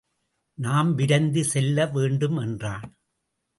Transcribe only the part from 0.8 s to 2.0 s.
விரைந்து செல்ல